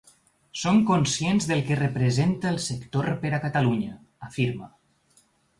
Som 0.61 0.79
conscients 0.87 1.47
del 1.51 1.61
que 1.67 1.77
representa 1.81 2.51
el 2.53 2.59
sector 2.71 3.13
per 3.27 3.33
a 3.39 3.43
Catalunya, 3.47 3.95
afirma. 4.31 4.73